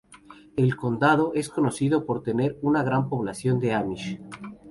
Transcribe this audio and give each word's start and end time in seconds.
El 0.55 0.75
condado 0.77 1.31
es 1.35 1.49
conocido 1.49 2.07
por 2.07 2.23
tener 2.23 2.57
una 2.63 2.81
gran 2.81 3.07
población 3.07 3.59
de 3.59 3.73
Amish. 3.75 4.19